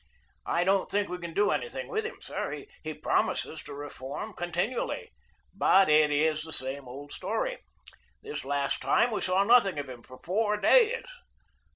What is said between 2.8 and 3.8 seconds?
He promises to